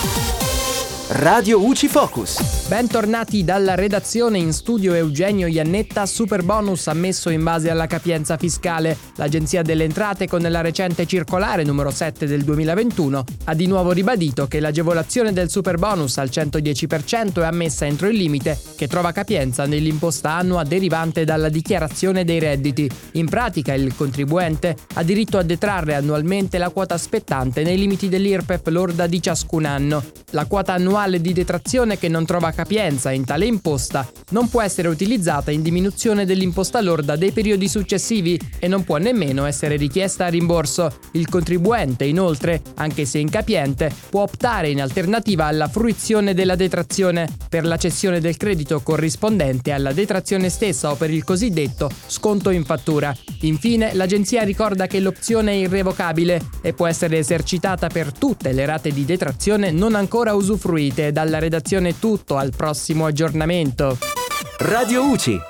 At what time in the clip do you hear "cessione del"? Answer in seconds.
47.76-48.36